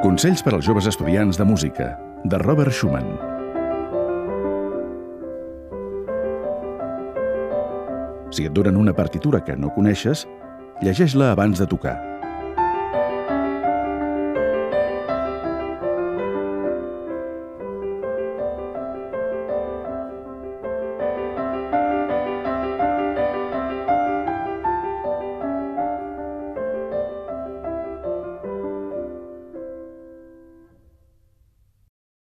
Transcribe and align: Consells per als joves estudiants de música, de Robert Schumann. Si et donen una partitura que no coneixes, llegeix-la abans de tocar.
Consells 0.00 0.40
per 0.40 0.54
als 0.56 0.64
joves 0.64 0.86
estudiants 0.88 1.36
de 1.36 1.44
música, 1.44 1.90
de 2.24 2.38
Robert 2.40 2.72
Schumann. 2.72 3.10
Si 8.32 8.48
et 8.48 8.54
donen 8.56 8.80
una 8.80 8.94
partitura 8.96 9.42
que 9.44 9.58
no 9.60 9.68
coneixes, 9.76 10.24
llegeix-la 10.80 11.34
abans 11.34 11.60
de 11.60 11.68
tocar. 11.68 12.09